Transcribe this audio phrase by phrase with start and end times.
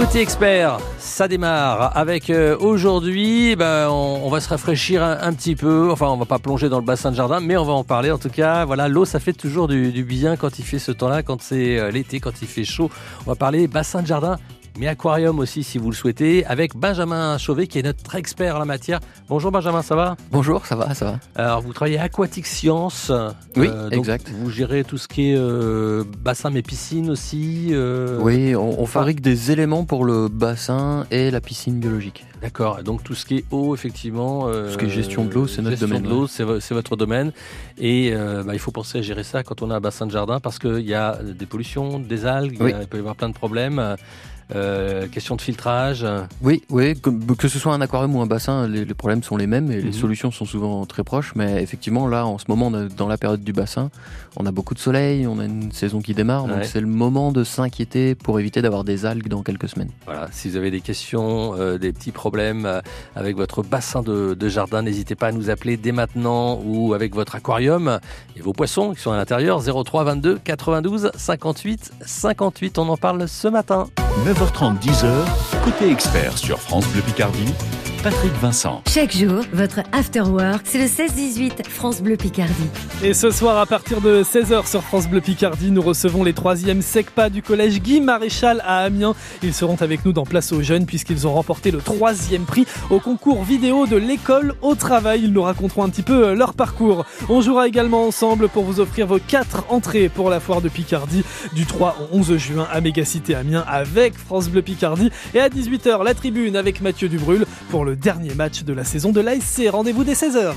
[0.00, 5.90] Côté expert, ça démarre avec euh, aujourd'hui, ben, on, va se rafraîchir un, petit peu.
[5.92, 8.10] Enfin, on va pas plonger dans le bassin de jardin, mais on va en parler.
[8.10, 10.90] En tout cas, voilà, l'eau, ça fait toujours du, du bien quand il fait ce
[10.90, 12.90] temps-là, quand c'est euh, l'été, quand il fait chaud.
[13.26, 14.38] On va parler bassin de jardin,
[14.78, 18.58] mais aquarium aussi, si vous le souhaitez, avec Benjamin Chauvet, qui est notre expert en
[18.58, 19.00] la matière.
[19.28, 20.16] Bonjour Benjamin, ça va?
[20.32, 21.20] Bonjour, ça va, ça va.
[21.34, 23.12] Alors, vous travaillez Aquatic Science.
[23.56, 24.30] Oui, donc exact.
[24.30, 27.68] Vous gérez tout ce qui est euh, bassin, mais piscine aussi.
[27.72, 32.24] euh, Oui, on, on fabrique des éléments pour le bassin et la piscine biologique.
[32.40, 32.82] D'accord.
[32.82, 34.48] Donc tout ce qui est eau, effectivement.
[34.48, 36.44] euh, Tout ce qui est gestion de l'eau, c'est notre gestion domaine, de l'eau, c'est
[36.44, 37.32] vo- c'est votre domaine.
[37.76, 40.10] Et euh, bah, il faut penser à gérer ça quand on a un bassin de
[40.12, 42.82] jardin parce qu'il y a des pollutions, des algues, il y a- Oui.
[42.82, 43.96] il peut y avoir plein de problèmes.
[44.54, 46.04] Euh, question de filtrage.
[46.42, 49.36] Oui, oui, que, que ce soit un aquarium ou un bassin, les, les problèmes sont
[49.36, 49.86] les mêmes et Mhm.
[49.86, 51.32] les solutions sont souvent très proches.
[51.36, 53.90] Mais effectivement, là, en ce moment, dans la période du bassin,
[54.36, 56.50] on a beaucoup de soleil, on a une saison qui démarre, Ouais.
[56.54, 59.90] donc c'est le moment de s'inquiéter pour éviter d'avoir des algues dans quelques semaines.
[60.04, 62.80] Voilà, si vous avez des questions, euh, des petits problèmes euh,
[63.14, 67.14] avec votre bassin de, de jardin, n'hésitez pas à nous appeler dès maintenant ou avec
[67.14, 67.98] votre aquarium
[68.36, 72.78] et vos poissons qui sont à l'intérieur 03 22 92 58 58.
[72.78, 73.86] On en parle ce matin.
[74.24, 77.54] 9h30, 10h, côté expert sur France Bleu Picardie,
[78.02, 78.82] Patrick Vincent.
[78.88, 82.54] Chaque jour, votre After Work, c'est le 16-18 France Bleu Picardie.
[83.02, 86.80] Et ce soir, à partir de 16h sur France Bleu Picardie, nous recevons les 3e
[86.80, 89.14] SECPA du collège Guy Maréchal à Amiens.
[89.42, 93.00] Ils seront avec nous dans Place aux Jeunes puisqu'ils ont remporté le 3e prix au
[93.00, 95.20] concours vidéo de l'école au travail.
[95.24, 97.04] Ils nous raconteront un petit peu euh, leur parcours.
[97.28, 101.22] On jouera également ensemble pour vous offrir vos 4 entrées pour la foire de Picardie
[101.54, 105.10] du 3 au 11 juin à Mégacité Amiens avec France Bleu Picardie.
[105.34, 109.10] Et à 18h, la tribune avec Mathieu Dubrul pour le dernier match de la saison
[109.12, 109.62] de l'ASC.
[109.70, 110.52] Rendez-vous dès 16h.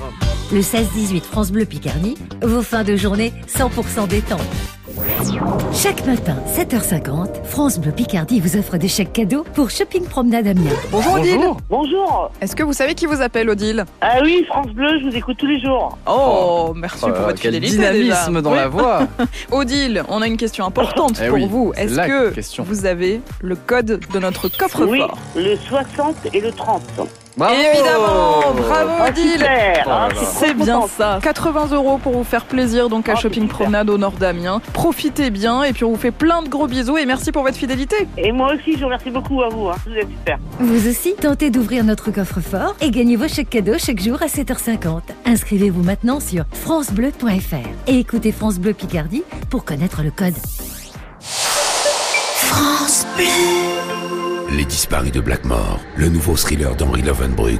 [0.52, 4.42] Le 16-18 France Bleu Picardie, vos fins de journée 100% détente.
[5.74, 10.70] Chaque matin, 7h50, France Bleu Picardie vous offre des chèques cadeaux pour Shopping Promenade Amiens.
[10.92, 12.32] Bonjour Odile Bonjour.
[12.42, 13.86] Est-ce que vous savez qui vous appelle Odile?
[14.02, 15.98] Ah oui, France Bleu, je vous écoute tous les jours.
[16.08, 18.42] Oh, merci pour votre quel fidélité dynamisme déjà.
[18.42, 18.58] dans Oui.
[18.58, 19.08] la voix.
[19.52, 21.74] Odile, on a une question importante Eh pour oui, vous.
[21.76, 22.64] Est-ce que question.
[22.64, 25.18] vous avez le code de notre coffre-fort?
[25.36, 26.82] Oui, le 60 et le 30.
[27.36, 30.10] Bravo Évidemment, bravo Ah, Odile super.
[30.14, 31.20] Oh C'est bien ça.
[31.22, 33.48] 80 euros pour vous faire plaisir donc à c'est Shopping.
[33.48, 34.62] Promenade au nord d'Amiens.
[34.74, 37.58] Profitez bien et puis on vous fait plein de gros bisous et merci pour votre
[37.58, 38.08] fidélité.
[38.18, 39.68] Et moi aussi, je vous remercie beaucoup à vous.
[39.70, 39.76] hein.
[39.88, 40.38] Vous êtes super.
[40.60, 45.02] Vous aussi, tentez d'ouvrir notre coffre-fort et gagnez vos chèques cadeaux chaque jour à 7h50.
[45.26, 47.56] Inscrivez-vous maintenant sur francebleu.fr
[47.88, 50.36] et écoutez France Bleu Picardie pour connaître le code.
[52.36, 53.93] France Bleu.
[54.56, 57.60] Les disparus de Blackmore, le nouveau thriller d'Henry Lovenbruck.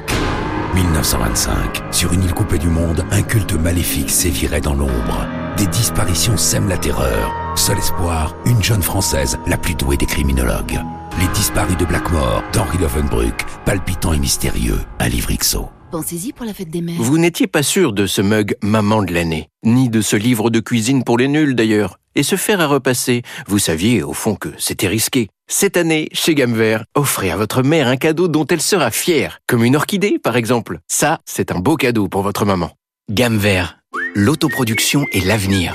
[0.74, 1.82] 1925.
[1.92, 5.26] Sur une île coupée du monde, un culte maléfique sévirait dans l'ombre.
[5.56, 7.34] Des disparitions sèment la terreur.
[7.56, 10.78] Seul espoir, une jeune française, la plus douée des criminologues.
[11.18, 14.78] Les disparus de Blackmore, d'Henry Lovenbruck, palpitant et mystérieux.
[15.00, 15.70] Un livre XO.
[15.90, 17.00] Pensez-y pour la fête des mères.
[17.00, 20.60] Vous n'étiez pas sûr de ce mug Maman de l'année, ni de ce livre de
[20.60, 21.98] cuisine pour les nuls d'ailleurs.
[22.16, 25.28] Et se faire à repasser, vous saviez au fond que c'était risqué.
[25.46, 29.40] Cette année, chez Gamme Vert, offrez à votre mère un cadeau dont elle sera fière,
[29.46, 30.80] comme une orchidée par exemple.
[30.88, 32.72] Ça, c'est un beau cadeau pour votre maman.
[33.10, 33.78] Gamme Vert,
[34.14, 35.74] l'autoproduction et l'avenir.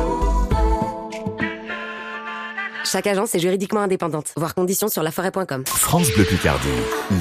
[2.83, 4.33] Chaque agence est juridiquement indépendante.
[4.37, 5.63] Voir conditions sur laforêt.com.
[5.67, 6.67] France Bleu Picardie,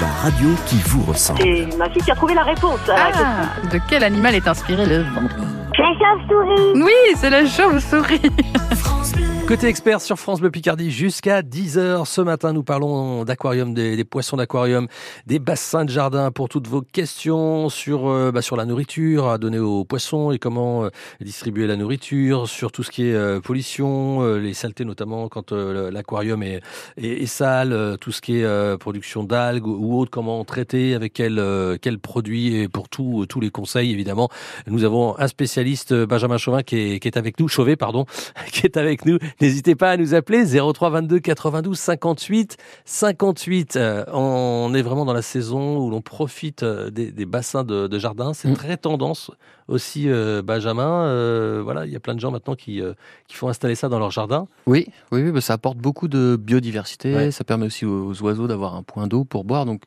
[0.01, 1.41] la radio qui vous ressemble.
[1.43, 2.79] C'est ma fille qui a trouvé la réponse.
[2.89, 3.25] à la question.
[3.27, 5.23] Ah, de quel animal est inspiré le vent?
[5.79, 6.83] La chauve-souris.
[6.83, 8.21] Oui, c'est la chauve-souris.
[9.51, 12.05] Côté expert sur France Bleu Picardie jusqu'à 10h.
[12.05, 14.87] Ce matin, nous parlons d'aquarium, des, poissons d'aquarium,
[15.27, 19.39] des bassins de jardin pour toutes vos questions sur, euh, bah, sur la nourriture à
[19.39, 20.91] donner aux poissons et comment euh,
[21.21, 26.45] distribuer la nourriture, sur tout ce qui est euh, pollution, les saletés notamment quand l'aquarium
[26.45, 26.61] est,
[26.97, 31.43] est, est sale, tout ce qui est production d'algues ou autre, comment traiter, avec quel,
[31.83, 34.29] quel produit et pour tout, tous les conseils évidemment.
[34.69, 38.07] Nous avons un spécialiste, Benjamin Chauvin, qui est, qui est avec nous, Chauvet, pardon,
[38.53, 39.19] qui est avec nous.
[39.41, 43.77] N'hésitez pas à nous appeler 03 22 92 58 58.
[43.77, 47.87] Euh, on est vraiment dans la saison où l'on profite euh, des, des bassins de,
[47.87, 48.35] de jardin.
[48.35, 48.55] C'est Mm.
[48.55, 49.31] très tendance
[49.69, 51.05] aussi, euh, Benjamin.
[51.05, 52.83] Euh, voilà, il y a plein de gens maintenant qui,
[53.29, 54.47] qui font installer ça dans leur jardin.
[54.67, 57.15] Oui, oui, oui bah, ça apporte beaucoup de biodiversité.
[57.15, 57.31] Ouais.
[57.31, 59.65] Ça permet aussi aux, aux oiseaux d'avoir un point d'eau pour boire.
[59.67, 59.83] Donc,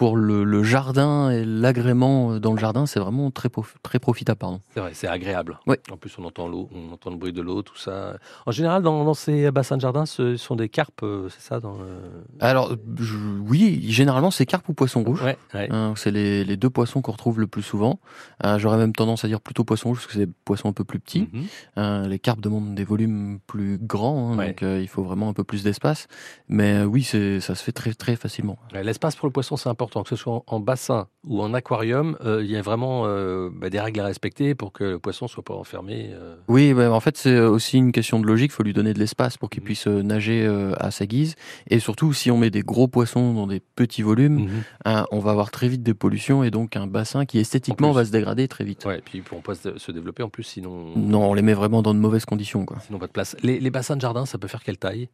[0.00, 3.50] pour le, le jardin et l'agrément dans le jardin, c'est vraiment très,
[3.82, 4.38] très profitable.
[4.38, 4.60] Pardon.
[4.72, 5.58] C'est vrai, c'est agréable.
[5.66, 5.76] Oui.
[5.92, 8.16] En plus, on entend l'eau, on entend le bruit de l'eau, tout ça.
[8.46, 11.60] En général, dans, dans ces bassins de jardin, ce sont des carpes, euh, c'est ça
[11.60, 13.14] dans le- Alors, je-
[13.46, 15.20] oui, généralement, c'est carpe ou poisson rouge.
[15.22, 15.68] Ouais, ouais.
[15.70, 18.00] Hein, c'est les, les deux poissons qu'on retrouve le plus souvent.
[18.46, 20.72] Euh, J'aurais même tendance à dire plutôt poisson rouge parce que c'est des poissons un
[20.72, 21.28] peu plus petits.
[21.30, 21.42] Mhm.
[21.76, 24.46] Euh, les carpes demandent des volumes plus grands, hein, Ouais.
[24.46, 26.08] donc euh, il faut vraiment un peu plus d'espace.
[26.48, 28.56] Mais euh, oui, c'est ça se fait très très facilement.
[28.72, 32.16] L'espace pour le poisson, c'est important, que ce soit en, bassin ou en aquarium.
[32.24, 35.28] euh, il y a vraiment euh, bah, des règles à respecter pour que le poisson
[35.28, 36.10] soit pas enfermé.
[36.12, 36.36] euh.
[36.48, 38.50] Oui, bah, en fait, c'est aussi une question de logique.
[38.52, 40.46] Il faut lui donner de l'espace pour qu'il puisse euh, nager
[40.78, 41.34] à sa guise.
[41.68, 44.62] Et surtout, si on met des gros poissons dans des petits volumes, Mhm.
[44.86, 48.04] hein, on va avoir très vite des pollutions et donc un bassin qui esthétiquement va
[48.04, 48.84] se dégrader très vite.
[48.86, 51.42] Ouais, et puis ils pourront pas se, se développer en plus, sinon, Non, on les
[51.42, 52.64] met vraiment dans de mauvaises conditions.
[52.64, 52.78] Quoi.
[52.86, 53.36] sinon pas de place.
[53.42, 55.08] Les, les bassins de jardin, ça peut faire quelle taille?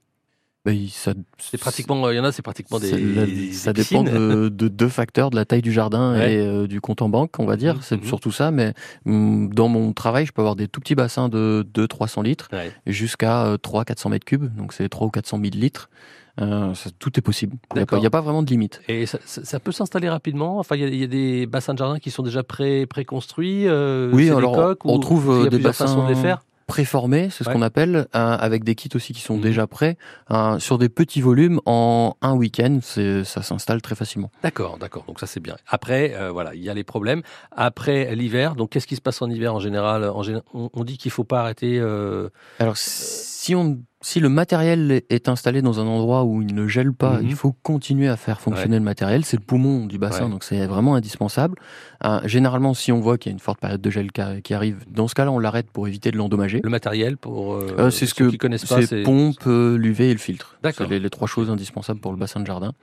[0.67, 2.89] Bah, ça, C'est pratiquement, il y en a, c'est pratiquement des.
[2.89, 6.35] C'est la- des ça dépend de, de deux facteurs, de la taille du jardin Ouais.
[6.35, 7.77] et euh, du compte en banque, on va dire.
[7.77, 8.05] Mhm, C'est mhm.
[8.09, 8.51] surtout ça.
[8.51, 8.75] Mais
[9.07, 12.73] hum, dans mon travail, je peux avoir des tout petits bassins de 200-300 litres Ouais.
[12.85, 14.53] jusqu'à 300-400 mètres cubes.
[14.57, 15.89] Donc c'est 300 ou 400 000 litres.
[16.41, 17.57] Euh, ça- tout est possible.
[17.75, 18.83] Il n'y a, pas- a vraiment de limite.
[18.89, 20.59] Et ça, ça- ça peut s'installer rapidement?
[20.59, 22.85] Enfin, il y, a- il y a des bassins de jardin qui sont déjà pré
[22.87, 23.67] préconstruits.
[23.69, 26.43] euh, Oui, alors coques, on ou trouve euh, des façons de les bassins faire?
[26.67, 27.55] Préformés, c'est ce Ouais.
[27.55, 29.41] qu'on appelle, euh, avec des kits aussi qui sont Mhm.
[29.43, 29.97] déjà prêts,
[30.31, 32.81] euh, sur des petits volumes en un week-end.
[32.83, 34.31] Ça s'installe très facilement.
[34.43, 35.05] D'accord, d'accord.
[35.07, 35.57] Donc ça c'est bien.
[35.69, 37.23] Après, euh, voilà, il y a les problèmes.
[37.53, 40.05] Après l'hiver, donc qu'est-ce qui se passe en hiver en général?
[40.05, 40.23] En
[40.55, 41.79] on, on dit qu'il faut pas arrêter.
[41.79, 42.29] euh,
[42.59, 46.93] Alors, si, on, si le matériel est installé dans un endroit où il ne gèle
[46.93, 47.27] pas, Mhm.
[47.29, 49.25] il faut continuer à faire fonctionner le matériel.
[49.25, 50.31] C'est le poumon du bassin, Ouais.
[50.31, 51.57] donc c'est vraiment indispensable.
[52.05, 54.85] Euh, généralement, si on voit qu'il y a une forte période de gel qui, arrive,
[54.89, 56.61] dans ce cas-là, on l'arrête pour éviter de l'endommager.
[56.63, 57.55] le matériel pour.
[57.55, 58.81] euh, Euh, c'est ce ceux que qui connaissent pas.
[58.83, 60.57] c'est pompe, euh, l'UV et le filtre.
[60.63, 60.87] D'accord.
[60.87, 62.75] C'est les, les trois choses indispensables pour le bassin de jardin.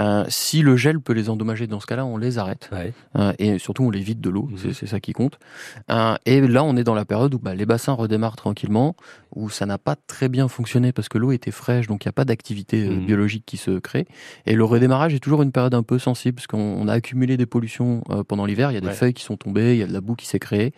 [0.00, 2.68] Euh, si le gel peut les endommager, dans ce cas-là, on les arrête.
[2.72, 2.92] Ouais.
[3.16, 4.48] Euh, et surtout, on les vide de l'eau.
[4.50, 4.72] Mhm.
[4.72, 5.38] C'est- ça qui compte.
[5.90, 8.96] Euh, et là, on est dans la période où bah, les bassins redémarrent tranquillement,
[9.34, 12.10] où ça n'a pas très bien fonctionné parce que l'eau était fraîche, donc il n'y
[12.10, 13.06] a pas d'activité Mhm.
[13.06, 14.06] biologique qui se crée.
[14.46, 17.36] Et le redémarrage est toujours une période un peu sensible parce qu'on on a accumulé
[17.36, 18.70] des pollutions pendant l'hiver.
[18.70, 18.92] Il y a des Ouais.
[18.92, 20.72] feuilles qui sont tombées, il y a de la boue qui s'est créée.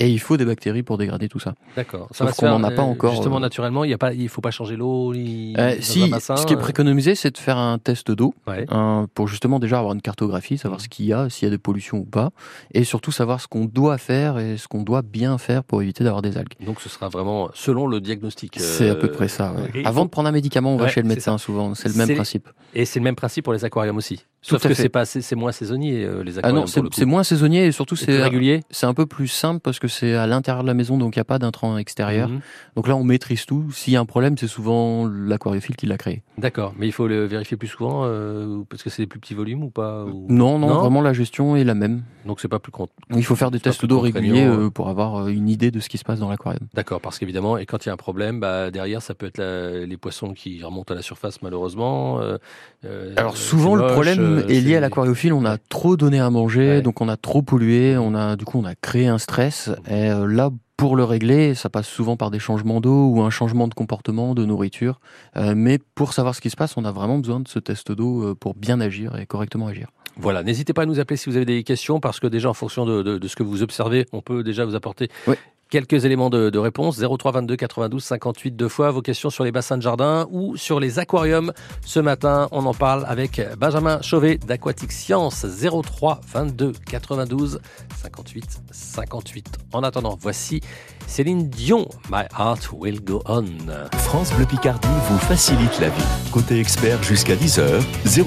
[0.00, 1.54] Et il faut des bactéries pour dégrader tout ça.
[1.76, 2.08] D'accord.
[2.10, 3.98] Ça Sauf qu'on faire, n'en a pas euh, encore, Justement, euh, naturellement, il y a
[3.98, 5.12] pas, il faut pas changer l'eau.
[5.14, 8.64] ni- Euh, si, bassin, ce qui est préconisé, c'est de faire un test d'eau ouais.
[8.70, 10.84] hein, pour justement déjà avoir une cartographie, savoir Mhm.
[10.84, 12.30] ce qu'il y a, s'il y a des pollutions ou pas,
[12.72, 16.02] et surtout savoir ce qu'on doit faire et ce qu'on doit bien faire pour éviter
[16.02, 16.54] d'avoir des algues.
[16.64, 18.56] Donc ce sera vraiment selon le diagnostic.
[18.56, 19.52] euh, C'est à peu près ça.
[19.74, 19.82] ouais.
[19.84, 21.74] Avant faut- de prendre un médicament, on va chez le médecin souvent.
[21.74, 22.48] C'est le même principe.
[22.74, 24.24] Et c'est le même principe pour les aquariums aussi.
[24.42, 26.64] Sauf que c'est pas, c'est c'est moins saisonnier euh, les Ah aquariums.
[26.64, 28.62] non, pour c'est moins saisonnier et surtout C'est régulier.
[28.70, 31.18] c'est un peu plus simple parce que c'est à l'intérieur de la maison donc il
[31.18, 32.28] n'y a pas d'intrant extérieur.
[32.30, 32.40] Mhm.
[32.74, 33.70] Donc là on maîtrise tout.
[33.72, 36.22] S'il y a un problème, c'est souvent l'aquariophile qui l'a créé.
[36.38, 39.34] D'accord, mais il faut le vérifier plus souvent euh, parce que c'est des plus petits
[39.34, 42.02] volumes ou pas ou- Non, non, vraiment la gestion est la même.
[42.24, 44.66] Donc c'est pas plus con- Il faut faire des tests d'eau réguliers euh.
[44.66, 46.66] euh, pour avoir euh, une idée de ce qui se passe dans l'aquarium.
[46.74, 49.38] D'accord, parce qu'évidemment, et quand il y a un problème, bah, derrière, ça peut être
[49.38, 52.20] la- les poissons qui remontent à la surface, malheureusement.
[52.20, 52.38] euh,
[52.86, 53.94] euh, Alors souvent le moche,
[54.38, 56.82] problème euh, est lié à l'aquariophile, on a trop donné à manger, Ouais.
[56.82, 60.10] donc on a trop pollué, on a du coup on a créé un stress et
[60.10, 63.68] euh, là pour le régler, ça passe souvent par des changements d'eau ou un changement
[63.68, 64.98] de comportement, de nourriture.
[65.36, 67.92] Euh, mais pour savoir ce qui se passe, on a vraiment besoin de ce test
[67.92, 69.88] d'eau pour bien agir et correctement agir.
[70.16, 72.54] Voilà, n'hésitez pas à nous appeler si vous avez des questions, parce que déjà, en
[72.54, 75.34] fonction de, de- de ce que vous observez, on peut déjà vous apporter Oui.
[75.70, 77.00] Quelques éléments de, de réponse.
[77.00, 80.80] 03 22 92 58 deux fois vos questions sur les bassins de jardin ou sur
[80.80, 81.52] les aquariums.
[81.84, 85.46] Ce matin, on en parle avec Benjamin Chauvet d'Aquatic Science.
[85.46, 87.60] 03 22 92
[88.02, 89.58] 58 58.
[89.72, 90.60] En attendant, voici
[91.06, 91.88] Céline Dion.
[92.10, 93.44] My heart will go on.
[93.92, 96.04] France Bleu Picardie vous facilite la vie.
[96.32, 97.82] Côté expert jusqu'à 10h,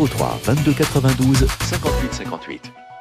[0.08, 2.93] 03 22 92 58 58.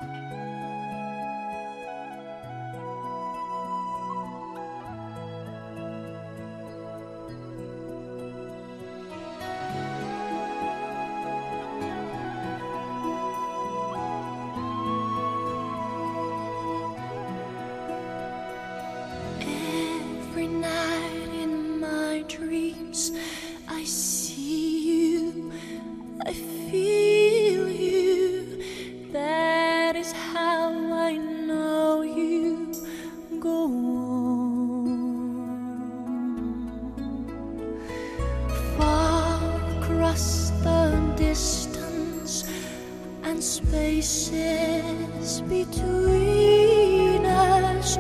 [43.43, 47.99] Spaces between us.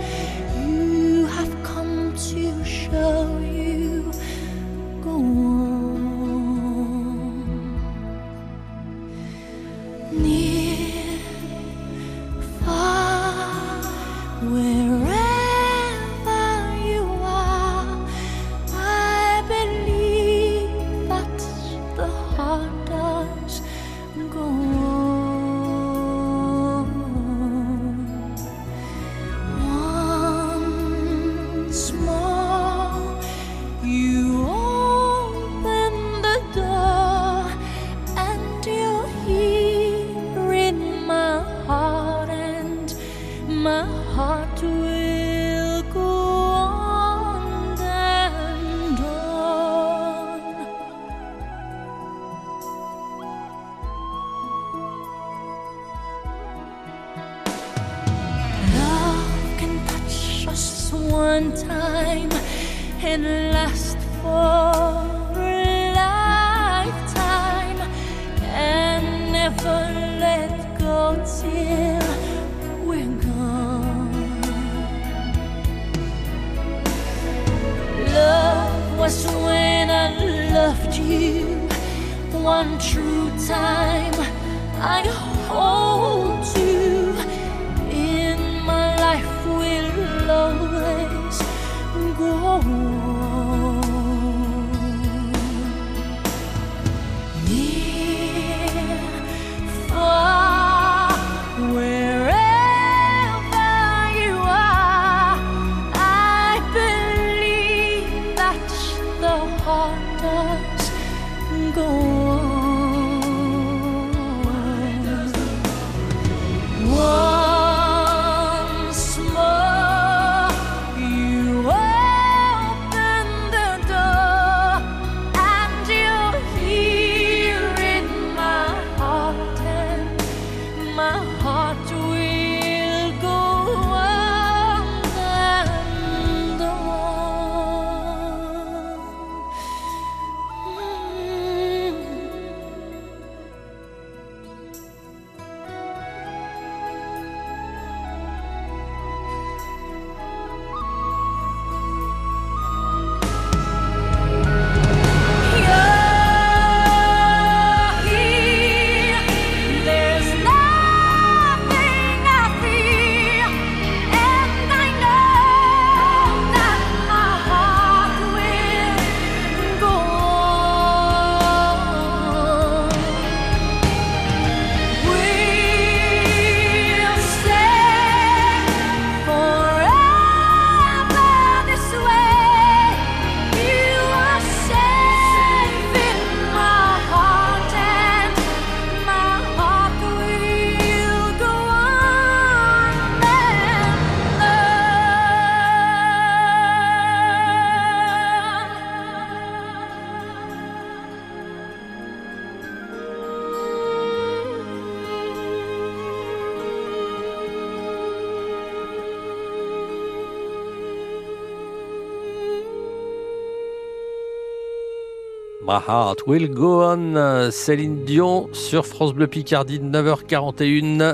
[215.72, 221.12] My Heart Will Go On, Céline Dion sur France Bleu Picardie, 9h41.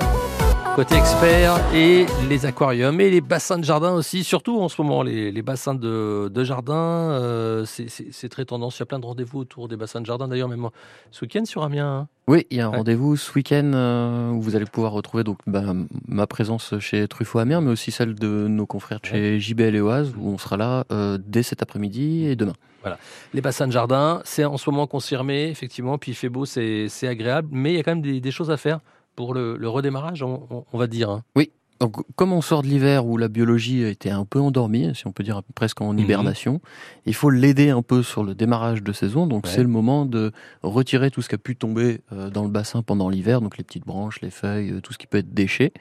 [0.75, 5.01] Côté expert et les aquariums et les bassins de jardin aussi, surtout en ce moment,
[5.01, 8.75] les, les bassins de, de jardin, euh, c'est- très tendance.
[8.77, 10.27] Il y a plein de rendez-vous autour des bassins de jardin.
[10.27, 10.67] D'ailleurs, même
[11.11, 11.87] ce week-end sur Amiens.
[12.01, 12.07] hein.
[12.27, 12.77] Oui, il y a un Ouais.
[12.77, 15.63] rendez-vous ce week-end euh, où vous allez pouvoir retrouver donc bah,
[16.09, 19.81] ma présence chez Truffaut Amiens, mais aussi celle de nos confrères de chez JBL et
[19.81, 22.53] Oise, où on sera là euh, dès cet après-midi et demain.
[22.81, 22.97] Voilà.
[23.33, 26.87] Les bassins de jardin, c'est en ce moment confirmé, effectivement, puis il fait beau, c'est
[26.89, 28.79] c'est agréable, mais il y a quand même des, des choses à faire
[29.15, 31.09] pour le, le redémarrage, on, on- on va dire.
[31.09, 31.23] hein.
[31.35, 31.51] Oui.
[31.81, 35.13] Donc, comme on sort de l'hiver où la biologie était un peu endormie, si on
[35.13, 35.99] peut dire presque en Mhm.
[35.99, 36.61] hibernation,
[37.05, 39.27] il faut l'aider un peu sur le démarrage de saison.
[39.27, 39.51] Donc, Ouais.
[39.53, 42.81] c'est le moment de retirer tout ce qui a pu tomber euh, dans le bassin
[42.81, 45.71] pendant l'hiver, donc les petites branches, les feuilles, euh, tout ce qui peut être déchet.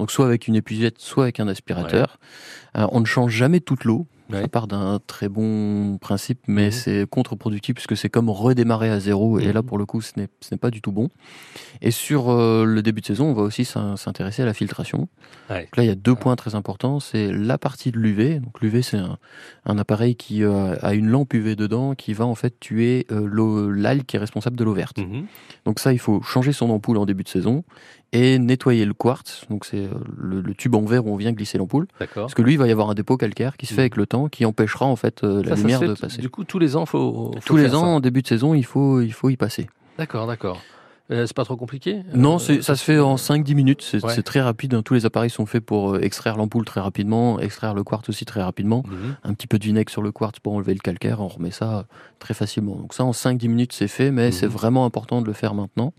[0.00, 2.18] Donc, soit avec une épuisette, soit avec un aspirateur.
[2.76, 4.06] Euh, on ne change jamais toute l'eau.
[4.40, 9.38] Ça part d'un très bon principe, mais c'est contre-productif puisque c'est comme redémarrer à zéro.
[9.38, 11.10] Et là, pour le coup, ce n'est ce n'est pas du tout bon.
[11.82, 15.08] Et sur euh, le début de saison, on va aussi s'in- s'intéresser à la filtration.
[15.50, 15.64] Ouais.
[15.64, 17.00] Donc là, il y a deux points très importants.
[17.00, 18.40] C'est la partie de l'UV.
[18.40, 19.18] Donc l'UV, c'est un,
[19.66, 23.28] un appareil qui euh, a une lampe UV dedans qui va en fait tuer euh,
[23.30, 24.98] l'eau- l'algue qui est responsable de l'eau verte.
[24.98, 25.26] Mhm.
[25.66, 27.62] Donc ça, il faut changer son ampoule en début de saison
[28.14, 29.44] et nettoyer le quartz.
[29.50, 31.86] Donc c'est euh, le, le tube en verre où on vient glisser l'ampoule.
[32.00, 32.22] D'accord.
[32.24, 34.06] Parce que lui, il va y avoir un dépôt calcaire qui se fait avec le
[34.06, 36.20] temps, qui empêchera en fait euh, la Ça, ça se lumière fait de passer.
[36.22, 37.86] Du coup, tous les ans, faut, faut Tous les ans, ça.
[37.86, 39.68] en début de saison, il faut, il faut y passer.
[39.98, 40.60] D'accord, d'accord.
[41.10, 44.02] Euh, c'est pas trop compliqué Non, Euh, c'est- ça se fait en 5-10 minutes, c'est
[44.02, 44.22] Ouais.
[44.22, 44.72] très rapide.
[44.72, 44.82] hein.
[44.82, 48.24] Tous les appareils sont faits pour euh, extraire l'ampoule très rapidement, extraire le quartz aussi
[48.24, 48.82] très rapidement.
[48.86, 49.16] Mhm.
[49.22, 51.78] Un petit peu de vinaigre sur le quartz pour enlever le calcaire, on remet ça
[51.80, 51.82] euh,
[52.20, 52.76] très facilement.
[52.76, 55.92] Donc ça, en 5-10 minutes, c'est fait, mais c'est vraiment important de le faire maintenant.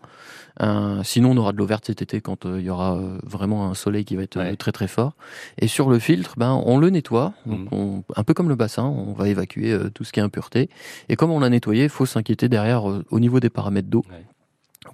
[0.62, 3.19] Euh, sinon, on aura de l'eau verte cet été quand euh, il y aura euh,
[3.24, 5.13] vraiment un soleil qui va être euh, très très fort.
[5.59, 8.85] Et sur le filtre, ben, on le nettoie, donc on- un peu comme le bassin,
[8.85, 10.69] on va évacuer euh, tout ce qui est impureté.
[11.09, 14.03] Et comme on l'a nettoyé, il faut s'inquiéter derrière euh, au niveau des paramètres d'eau.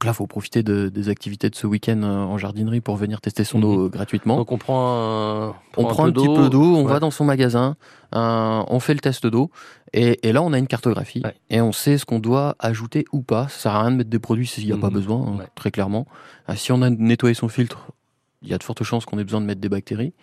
[0.01, 2.95] Donc là, il faut profiter de- des activités de ce week-end euh, en jardinerie pour
[2.95, 4.35] venir tester son eau euh, gratuitement.
[4.37, 6.93] Donc on prend un, On prend un, petit peu d'eau, on Ouais.
[6.93, 7.75] va dans son magasin,
[8.15, 9.51] euh, on fait le test d'eau,
[9.93, 13.21] et, et là on a une cartographie, et on sait ce qu'on doit ajouter ou
[13.21, 13.47] pas.
[13.49, 14.93] Ça sert à rien de mettre des produits s'il n'y a pas Mhm.
[14.93, 16.07] besoin, hein, très clairement.
[16.55, 17.91] Si on a nettoyé son filtre,
[18.41, 20.13] il y a de fortes chances qu'on ait besoin de mettre des bactéries.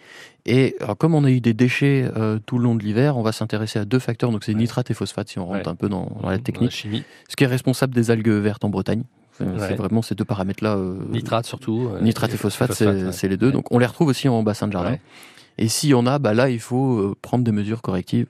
[0.44, 3.22] Et alors, comme on a eu des déchets euh, tout le long de l'hiver, on
[3.22, 4.32] va s'intéresser à deux facteurs.
[4.32, 5.68] Donc c'est nitrate et phosphate si on rentre Ouais.
[5.68, 6.72] un peu dans, dans la technique.
[6.72, 7.04] la chimie.
[7.28, 9.04] Ce qui est responsable des algues vertes en Bretagne.
[9.40, 9.68] Euh, Ouais.
[9.68, 10.76] C'est vraiment ces deux paramètres-là.
[10.76, 11.90] euh, Nitrate surtout.
[12.00, 13.28] Nitrate et phosphate, c'est ouais.
[13.28, 13.52] les deux.
[13.52, 14.92] Donc on les retrouve aussi en bassin de jardin.
[14.92, 15.00] Ouais.
[15.58, 18.26] Et s'il y en a, bah là, il faut euh, prendre des mesures correctives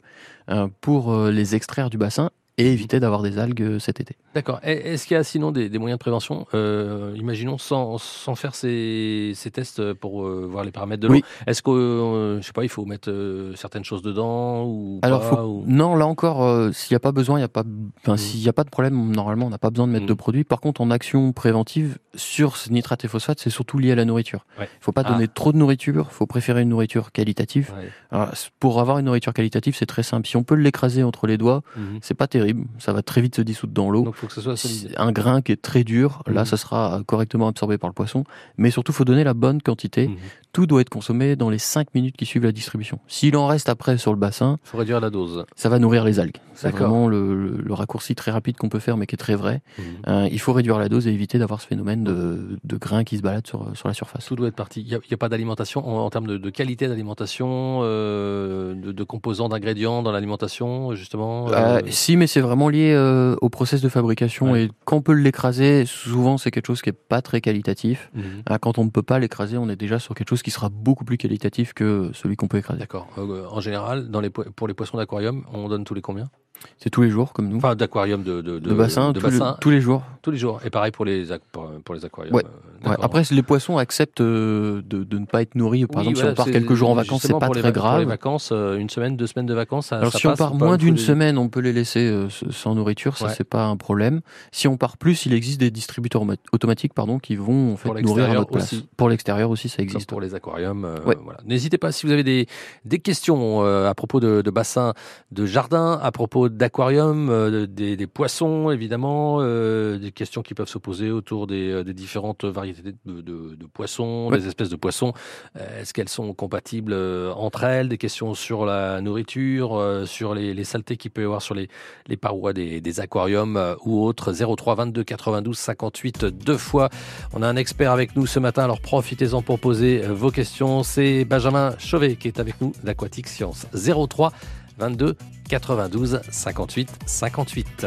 [0.51, 4.17] euh, pour les extraire du bassin et éviter d'avoir des algues euh, cet été.
[4.35, 4.61] D'accord.
[4.63, 8.55] Est-ce qu'il y a sinon des, des moyens de prévention euh, Imaginons sans, sans faire
[8.55, 11.15] ces, ces tests pour euh, voir les paramètres de l'eau?
[11.15, 11.25] Oui.
[11.47, 13.11] Est-ce que, euh, je sais pas, il faut mettre
[13.57, 17.13] certaines choses dedans ou Alors, pas, faut- ou- non, là encore, s'il n'y a pas
[17.13, 17.65] besoin, il y a pas,
[18.03, 20.09] enfin, s'il n'y a pas de problème, normalement, on n'a pas besoin de mettre Mm.
[20.09, 20.45] de produits.
[20.45, 24.05] Par contre, en action préventive sur ce nitrate et phosphate, c'est surtout lié à la
[24.05, 24.45] nourriture.
[24.57, 24.67] Il Ouais.
[24.67, 25.13] ne faut pas Ah.
[25.13, 26.07] donner trop de nourriture.
[26.11, 27.73] Il faut préférer une nourriture qualitative.
[27.79, 27.89] Ouais.
[28.11, 30.27] Alors, c- pour avoir une nourriture qualitative, c'est très simple.
[30.27, 31.99] Si on peut l'écraser entre les doigts, Mhm.
[32.03, 32.48] c'est pas terrible.
[32.79, 34.03] Ça va très vite se dissoudre dans l'eau.
[34.05, 34.95] Donc, il faut que ce soit solide.
[34.97, 36.47] Un grain qui est très dur, là, Mhm.
[36.47, 38.25] ça sera correctement absorbé par le poisson.
[38.57, 40.09] Mais surtout, faut donner la bonne quantité.
[40.09, 40.17] Mhm.
[40.59, 42.99] Tout doit être consommé dans les 5 minutes qui suivent la distribution.
[43.07, 45.45] S'il en reste après sur le bassin, Il faut réduire la dose.
[45.55, 46.39] ça va nourrir les algues.
[46.55, 49.37] C'est vraiment le, le- le raccourci très rapide qu'on peut faire, mais qui est très
[49.37, 49.61] vrai.
[49.79, 49.85] Mhm.
[50.09, 53.17] Euh, il faut réduire la dose et éviter d'avoir ce phénomène de, de grains qui
[53.19, 54.27] se baladent sur, sur la surface.
[54.27, 54.81] Tout doit être parti.
[54.81, 59.05] Il n'y a, pas d'alimentation en, en termes de, de qualité d'alimentation, euh, de, de
[59.05, 61.49] composants, d'ingrédients dans l'alimentation, justement.
[61.53, 62.97] Euh, si, mais c'est vraiment lié
[63.41, 64.51] au process de fabrication.
[64.51, 64.65] Ouais.
[64.65, 68.11] Et quand on peut l'écraser, souvent c'est quelque chose qui est pas très qualitatif.
[68.15, 68.59] mhm.
[68.61, 71.05] Quand on ne peut pas l'écraser, on est déjà sur quelque chose qui sera beaucoup
[71.05, 72.81] plus qualitatif que celui qu'on peut écraser.
[72.81, 73.09] D'accord.
[73.19, 74.11] Euh, en général,
[74.57, 76.31] pour les poissons d'aquarium, on donne tous les combien?
[76.79, 77.57] C'est tous les jours, comme nous.
[77.57, 79.57] Enfin, d'aquarium de, de, de bassin, de tous, bassin.
[79.61, 80.03] tous les jours.
[80.23, 80.61] Tous les jours.
[80.65, 82.35] Et pareil pour les, pour, pour les aquariums.
[82.35, 82.45] Ouais.
[82.45, 82.95] euh, Ouais.
[83.03, 85.85] Après, les poissons acceptent euh, de, de ne pas être nourris.
[85.87, 87.61] Par Oui, exemple, voilà, si on part quelques jours en vacances, c'est pas pour les
[87.63, 88.09] très vac- Pour les grave.
[88.09, 90.77] vacances, euh, une semaine, deux semaines de vacances, ça, Alors ça si on part moins
[90.77, 93.33] d'une semaine, on peut les laisser euh, sans nourriture, ça Ouais.
[93.37, 94.21] c'est pas un problème.
[94.53, 98.01] Si on part plus, il existe des distributeurs automati- automatiques pardon qui vont en fait
[98.01, 98.73] nourrir à notre place.
[98.75, 98.89] aussi.
[98.97, 100.09] Pour l'extérieur aussi, ça Comme existe.
[100.09, 100.85] pour les aquariums.
[100.85, 101.41] euh, voilà.
[101.45, 102.47] N'hésitez pas si vous avez des,
[102.85, 104.93] des questions euh, à propos de, de bassins
[105.33, 110.69] de jardin, à propos d'aquarium, euh, des, des poissons évidemment, euh, des questions qui peuvent
[110.69, 114.39] se poser autour des, euh, des différentes variétés de, de- de poissons, Ouais.
[114.39, 115.13] des espèces de poissons.
[115.59, 116.95] Est-ce qu'elles sont compatibles
[117.37, 117.89] entre elles?
[117.89, 121.69] Des questions sur la nourriture, sur les, les saletés qu'il peut y avoir sur les,
[122.07, 124.33] les parois des, des aquariums ou autres.
[124.33, 126.89] 03 22 92 58 deux fois.
[127.35, 130.83] On a un expert avec nous ce matin, alors profitez-en pour poser vos questions.
[130.83, 133.67] C'est Benjamin Chauvet qui est avec nous d'Aquatic Science.
[133.75, 134.33] 03
[134.79, 135.17] 22
[135.49, 137.87] 92 58 58.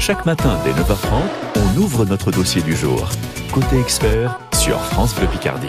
[0.00, 1.22] Chaque matin dès 9h30,
[1.56, 3.08] on ouvre notre dossier du jour.
[3.52, 5.68] Côté expert sur France Bleu Picardie.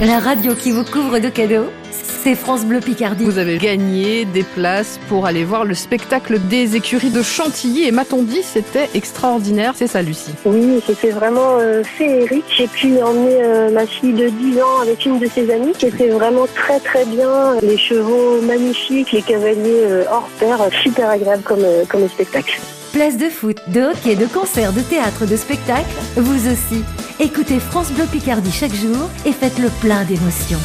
[0.00, 3.24] La radio qui vous couvre de cadeaux, c'est France Bleu Picardie.
[3.24, 7.92] Vous avez gagné des places pour aller voir le spectacle des écuries de Chantilly et
[7.92, 9.74] m'a-t-on dit c'était extraordinaire.
[9.76, 10.34] C'est ça, Lucie.
[10.44, 12.44] Oui, c'était vraiment euh, féerique.
[12.56, 15.74] J'ai pu emmener euh, ma fille de 10 ans avec une de ses amies.
[15.78, 17.60] C'était vraiment très très bien.
[17.62, 20.58] Les chevaux magnifiques, les cavaliers euh, hors pair.
[20.82, 22.58] Super agréable comme, euh, comme spectacle.
[22.94, 26.84] Place de foot, de hockey, de concert, de théâtre, de spectacle, vous aussi.
[27.18, 30.60] Écoutez France Bleu Picardie chaque jour et faites le plein d'émotions.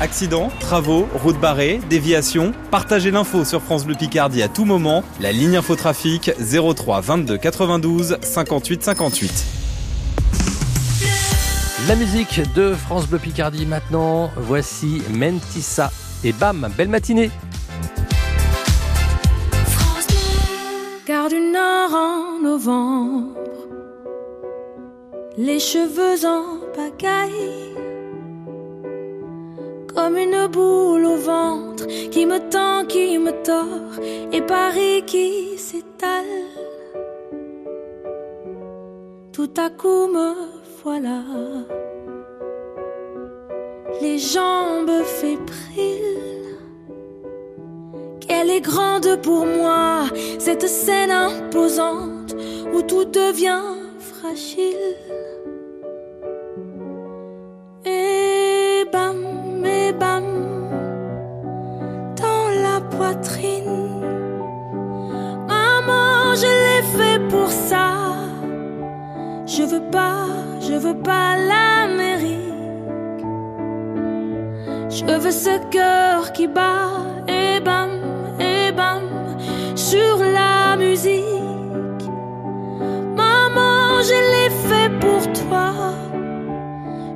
[0.00, 5.04] Accidents, travaux, routes barrées, déviations, partagez l'info sur France Bleu Picardie à tout moment.
[5.20, 9.44] La ligne infotrafic 03 22 92 58 58.
[11.86, 14.32] La musique de France Bleu Picardie maintenant.
[14.34, 15.92] Voici Mentissa
[16.24, 17.30] et bam, belle matinée.
[21.30, 23.38] Du nord en novembre,
[25.36, 27.72] les cheveux en pagaille,
[29.94, 33.94] comme une boule au ventre qui me tend, qui me tord,
[34.32, 36.48] et Paris qui s'étale.
[39.32, 40.34] Tout à coup me
[40.82, 41.22] voilà,
[44.02, 46.39] les jambes fébriles.
[48.40, 50.04] Qu'elle est grande pour moi,
[50.38, 52.34] cette scène imposante
[52.72, 53.60] où tout devient
[53.98, 54.96] fragile.
[57.84, 60.24] Et bam, et bam,
[62.16, 64.00] dans la poitrine.
[65.46, 68.14] Maman, je l'ai fait pour ça.
[69.44, 70.28] Je veux pas,
[70.62, 72.40] je veux pas l'Amérique.
[74.88, 77.99] Je veux ce cœur qui bat et bam,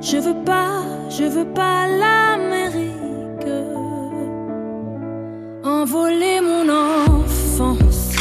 [0.07, 3.49] Je veux pas, je veux pas l'Amérique.
[5.63, 8.11] Envoler mon enfance,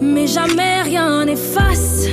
[0.00, 2.08] mais jamais rien n'efface.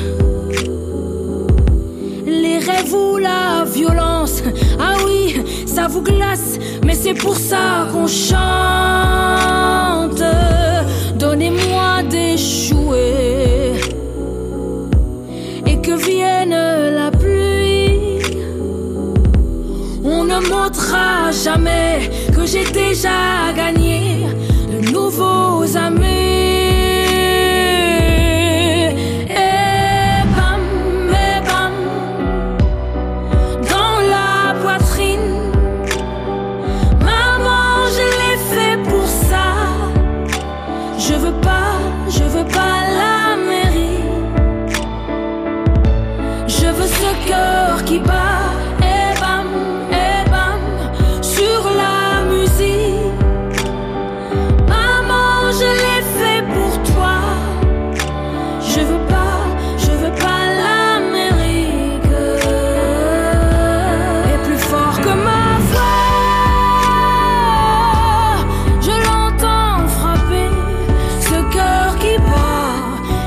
[2.26, 4.44] Tolérez-vous la violence.
[4.78, 8.34] Ah oui, ça vous glace, mais c'est pour ça qu'on chante.
[11.18, 13.80] Donnez-moi des jouets.
[15.66, 16.33] Et que vienne
[20.49, 24.27] montrera jamais que j'ai déjà gagné
[24.71, 26.22] de nouveaux amis.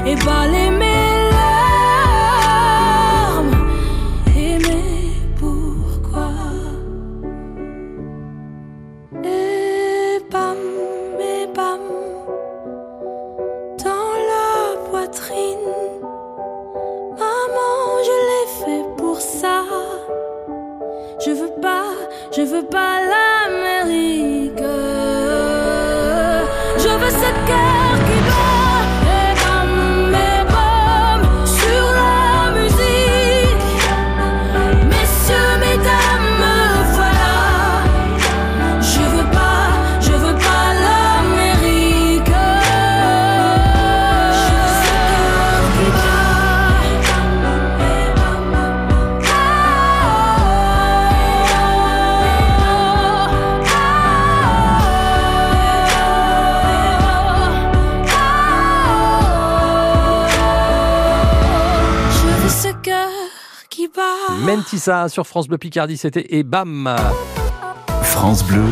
[0.06, 0.65] Bat et balayer
[64.66, 66.96] Mentissa sur France Bleu Picardie, c'était et bam.
[68.02, 68.64] France Bleu,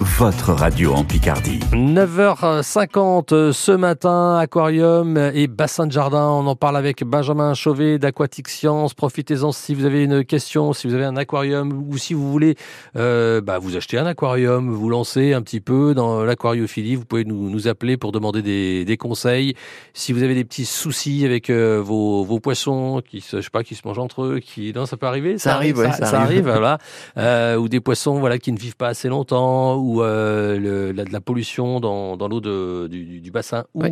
[0.00, 1.60] votre radio en Picardie.
[1.72, 6.28] 9h50 ce matin, aquarium et bassin de jardin.
[6.28, 8.94] On en parle avec Benjamin Chauvet d'Aquatic Science.
[8.94, 12.56] Profitez-en si vous avez une question, si vous avez un aquarium ou si vous voulez
[12.96, 16.96] euh, bah, vous acheter un aquarium, vous lancer un petit peu dans l'aquariophilie.
[16.96, 19.54] Vous pouvez nous, nous appeler pour demander des, des conseils.
[19.94, 23.50] Si vous avez des petits soucis avec euh, vos, vos poissons qui se, je sais
[23.50, 25.38] pas, qui se mangent entre eux, qui non, ça peut arriver.
[25.38, 26.48] Ça arrive, ouais, ça, ça ça arrive.
[26.48, 26.78] arrive, voilà.
[27.16, 31.04] Euh, ou des poissons, voilà, qui ne vivent pas assez longtemps, ou euh, le- la,
[31.04, 33.82] de la pollution dans, dans l'eau du, bassin ou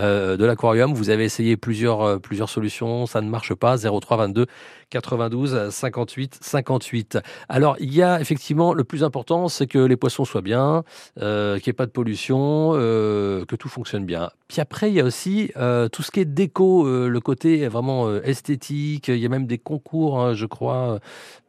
[0.00, 0.92] euh, de l'aquarium.
[0.94, 3.76] Vous avez essayé plusieurs, euh, plusieurs solutions, ça ne marche pas.
[3.78, 4.46] 03 22
[4.90, 7.18] 92 58 58.
[7.48, 10.82] Alors, il y a effectivement le plus important, c'est que les poissons soient bien,
[11.20, 14.30] euh, qu'il n'y ait pas de pollution, que tout fonctionne bien.
[14.48, 15.52] Puis après, il y a aussi
[15.92, 19.08] tout ce qui est déco, le côté vraiment esthétique.
[19.08, 20.98] Il y a même des concours, hein, je crois,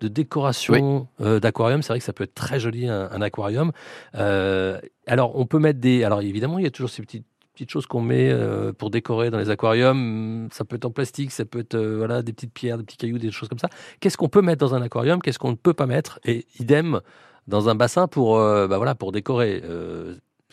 [0.02, 1.82] de décoration d'aquarium.
[1.82, 3.71] C'est vrai que ça peut être très joli un, un aquarium.
[4.15, 6.04] Euh, alors, on peut mettre des.
[6.04, 7.26] Alors, évidemment, il y a toujours ces petites
[7.60, 10.48] petites choses qu'on met euh, pour décorer dans les aquariums.
[10.50, 12.96] Ça peut être en plastique, ça peut être euh, voilà des petites pierres, des petits
[12.96, 13.68] cailloux, des choses comme ça.
[14.00, 16.22] Qu'est-ce qu'on peut mettre dans un aquarium Qu'est-ce qu'on ne peut pas mettre?
[16.24, 17.02] Et idem
[17.48, 19.62] dans un bassin pour euh, bah voilà pour décorer.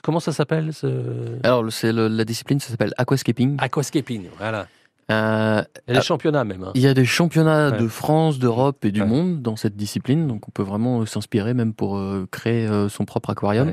[0.03, 1.45] Comment ça s'appelle ce...
[1.45, 3.57] Alors, c'est la discipline, ça s'appelle aquascaping.
[3.59, 4.69] Aquascaping, voilà.
[5.11, 6.65] Euh, Il y a des championnats même.
[6.65, 6.73] hein.
[6.75, 7.79] Il y a des championnats Ouais.
[7.79, 11.55] de France, d'Europe et du monde dans cette discipline, donc on peut vraiment euh, s'inspirer
[11.55, 13.73] même pour euh, créer euh, son propre aquarium.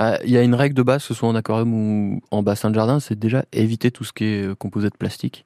[0.00, 2.42] Euh, Il y a une règle de base, que ce soit en aquarium ou en
[2.42, 5.44] bassin de jardin, c'est déjà éviter tout ce qui est euh, composé de plastique.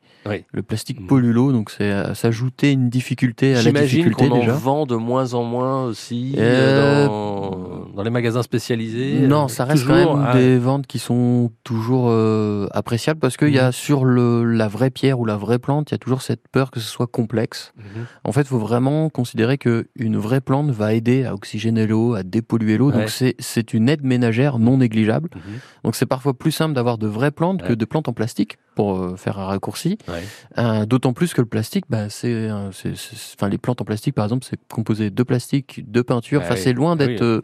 [0.52, 4.40] Le plastique pollue l'eau, donc c'est euh, s'ajouter une difficulté à la difficulté qu'on en
[4.40, 4.52] déjà.
[4.52, 9.20] vend de moins en moins aussi Euh, euh, dans, dans les magasins spécialisés.
[9.26, 13.20] Non, Euh, ça reste toujours, quand même ah, des ventes qui sont toujours euh, appréciables
[13.20, 15.96] parce qu'il y a sur le, la vraie pierre ou la vraie plante, il y
[15.96, 17.72] a toujours cette peur que ce soit complexe.
[17.76, 17.84] Mhm.
[18.24, 22.14] En fait, il faut vraiment considérer que une vraie plante va aider à oxygéner l'eau,
[22.14, 22.90] à dépolluer l'eau.
[22.90, 22.98] Ouais.
[23.06, 25.30] Donc c'est une aide ménagère non négligeable.
[25.34, 25.42] Mhm.
[25.84, 28.98] Donc c'est parfois plus simple d'avoir de vraies plantes que de plantes en plastique pour
[28.98, 29.98] euh, faire un raccourci.
[30.08, 30.22] Ouais.
[30.58, 32.94] Euh, D'autant plus que le plastique, bah, c'est, euh, c'est-
[33.36, 36.40] enfin les plantes en plastique par exemple, c'est composé de plastique, de peinture.
[36.42, 37.26] Enfin c'est loin Ah d'être oui.
[37.26, 37.40] euh,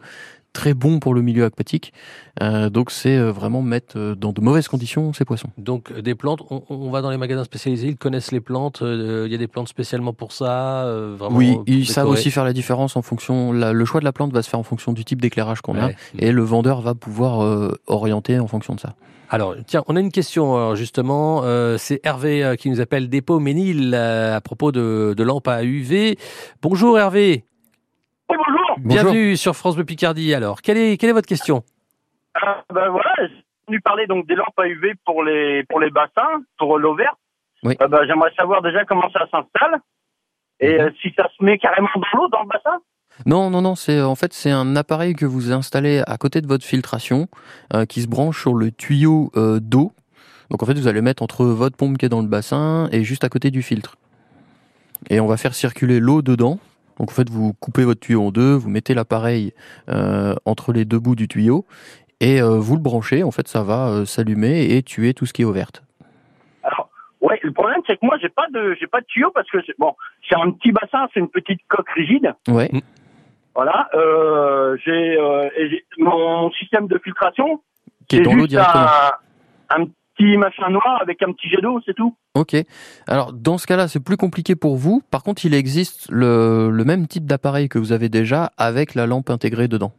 [0.55, 1.93] très bon pour le milieu aquatique.
[2.41, 5.49] Euh, donc c'est euh, vraiment mettre euh, dans de mauvaises conditions ces poissons.
[5.57, 9.23] Donc des plantes, on, on va dans les magasins spécialisés, ils connaissent les plantes, euh,
[9.27, 12.43] il y a des plantes spécialement pour ça, euh, vraiment oui, ils savent aussi faire
[12.45, 13.51] la différence en fonction.
[13.51, 15.77] la- le choix de la plante va se faire en fonction du type d'éclairage qu'on
[15.77, 17.41] a, et le vendeur va pouvoir
[17.87, 18.95] orienter en fonction de ça.
[19.29, 21.41] Alors, tiens, on a une question justement.
[21.43, 25.63] euh, c'est Hervé qui nous appelle Dépôt Ménil euh, à propos de, de lampes à
[25.63, 26.17] UV.
[26.61, 27.43] Bonjour Hervé.
[28.29, 28.75] Bonjour.
[28.79, 30.33] Bienvenue sur France Bleu Picardie.
[30.33, 31.63] Alors, quelle est, quelle est votre question
[32.33, 35.89] Ah, ben voilà, j'ai venu parler donc des lampes à UV pour les pour les
[35.89, 37.17] bassins, pour l'eau verte.
[37.63, 37.75] Oui.
[37.81, 39.79] Euh, ben, J'aimerais savoir déjà comment ça s'installe
[40.59, 42.79] et euh, si ça se met carrément dans l'eau dans le bassin.
[43.25, 46.47] Non, non, non, c'est en fait c'est un appareil que vous installez à côté de
[46.47, 47.27] votre filtration
[47.73, 49.93] euh, qui se branche sur le tuyau euh, d'eau.
[50.49, 53.03] Donc en fait vous allez mettre entre votre pompe qui est dans le bassin et
[53.03, 53.95] juste à côté du filtre.
[55.09, 56.59] Et on va faire circuler l'eau dedans.
[56.97, 59.53] Donc en fait vous coupez votre tuyau en deux, vous mettez l'appareil
[59.89, 61.65] euh, entre les deux bouts du tuyau
[62.19, 63.23] et euh, vous le branchez.
[63.23, 65.81] En fait ça va euh, s'allumer et tuer tout ce qui est eau verte.
[67.21, 69.57] Ouais, le problème c'est que moi j'ai pas de j'ai pas de tuyau parce que
[69.65, 69.95] c'est bon,
[70.29, 72.35] c'est un petit bassin, c'est une petite coque rigide.
[72.47, 72.69] Ouais.
[73.55, 75.49] Voilà, euh, j'ai euh,
[75.97, 77.61] mon système de filtration
[78.07, 78.85] Qui est dans l'eau directement.
[79.69, 82.15] Un, un petit machin noir avec un petit jet d'eau, c'est tout.
[82.35, 82.55] Ok.
[83.07, 85.01] Alors dans ce cas-là, c'est plus compliqué pour vous.
[85.11, 89.05] Par contre, il existe le, le même type d'appareil que vous avez déjà avec la
[89.07, 89.93] lampe intégrée dedans.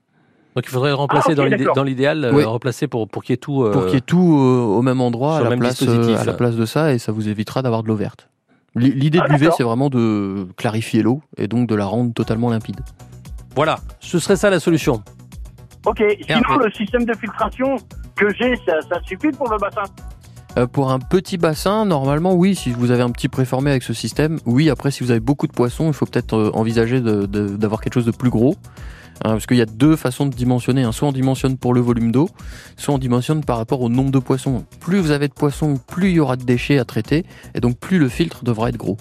[0.54, 2.42] Donc il faudrait remplacer Ah, dans l'idéal, euh, Oui.
[2.44, 3.62] remplacer pour, pour qu'il y ait tout.
[3.62, 6.16] euh, Pour qu'il y ait tout euh, au même endroit, à la, même place, euh,
[6.16, 8.30] à la place de ça, et ça vous évitera d'avoir de l'eau verte.
[8.74, 12.48] L'idée Ah, de l'UV, c'est vraiment de clarifier l'eau et donc de la rendre totalement
[12.50, 12.80] limpide.
[13.54, 15.02] Voilà, ce serait ça la solution.
[15.86, 16.64] Ok, sinon Hervé.
[16.64, 17.76] le système de filtration
[18.16, 19.82] que j'ai, ça, suffit pour le bassin.
[20.58, 23.92] Euh, pour un petit bassin, normalement, oui, si vous avez un petit préformé avec ce
[23.92, 24.70] système, oui.
[24.70, 28.06] Après, si vous avez beaucoup de poissons, il faut peut-être euh, envisager d'avoir quelque chose
[28.06, 28.56] de plus gros.
[29.24, 30.82] Hein, parce qu'il y a deux façons de dimensionner.
[30.82, 30.92] hein.
[30.92, 32.28] Soit on dimensionne pour le volume d'eau,
[32.76, 34.64] soit on dimensionne par rapport au nombre de poissons.
[34.80, 37.24] Plus vous avez de poissons, plus il y aura de déchets à traiter,
[37.54, 38.98] et donc plus le filtre devra être gros.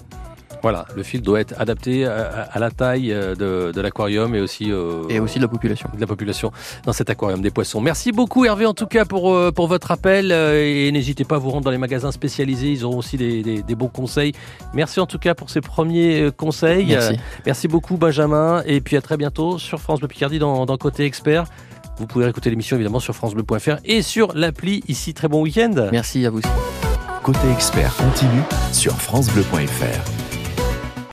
[0.66, 4.34] Voilà, le filtre doit être adapté à, à- à la taille euh, de, de l'aquarium
[4.34, 5.88] et aussi euh, Et aussi de la population.
[5.94, 6.50] de la population
[6.84, 7.80] dans cet aquarium des poissons.
[7.80, 11.38] Merci beaucoup Hervé en tout cas pour, euh, pour votre appel et n'hésitez pas à
[11.38, 14.32] vous rendre dans les magasins spécialisés, ils auront aussi des, des- des bons conseils.
[14.74, 16.86] Merci en tout cas pour ces premiers conseils.
[16.86, 17.16] Merci.
[17.46, 21.04] Merci beaucoup Benjamin et puis à très bientôt sur France Bleu Picardie dans, dans Côté
[21.04, 21.44] Expert.
[21.98, 25.14] Vous pouvez écouter l'émission évidemment sur francebleu.fr et sur l'appli ici.
[25.14, 25.74] Très bon week-end.
[25.92, 26.48] Merci à vous aussi.
[27.22, 30.25] Côté expert continue sur francebleu.fr.